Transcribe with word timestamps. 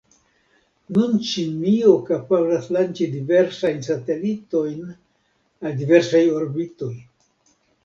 Nun 0.95 1.11
Ĉinio 1.31 1.91
kapablas 2.07 2.71
lanĉi 2.77 3.09
diversajn 3.13 3.85
satelitojn 3.89 4.83
al 4.97 5.79
diversaj 5.85 6.25
orbitoj. 6.41 6.93